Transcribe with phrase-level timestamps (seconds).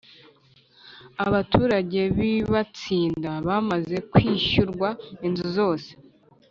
[1.25, 4.89] abaturage b i Batsinda bamaze kwishyurwa
[5.27, 5.89] inzu zose